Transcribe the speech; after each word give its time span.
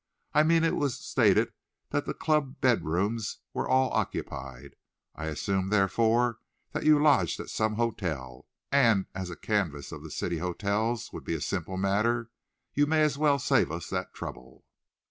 I 0.33 0.41
mean, 0.41 0.63
it 0.63 0.75
was 0.75 0.97
stated 0.97 1.53
that 1.91 2.07
the 2.07 2.15
club 2.15 2.59
bed 2.59 2.85
rooms 2.85 3.37
were 3.53 3.69
all 3.69 3.91
occupied. 3.93 4.75
I 5.13 5.25
assume, 5.27 5.69
therefore, 5.69 6.39
that 6.71 6.85
you 6.85 6.97
lodged 6.97 7.39
at 7.39 7.51
some 7.51 7.75
hotel, 7.75 8.47
and, 8.71 9.05
as 9.13 9.29
a 9.29 9.35
canvass 9.35 9.91
of 9.91 10.01
the 10.01 10.09
city 10.09 10.39
hotels 10.39 11.13
would 11.13 11.23
be 11.23 11.35
a 11.35 11.39
simple 11.39 11.77
matter, 11.77 12.31
you 12.73 12.87
may 12.87 13.03
as 13.03 13.19
well 13.19 13.37
save 13.37 13.71
us 13.71 13.91
that 13.91 14.11
trouble." 14.11 14.65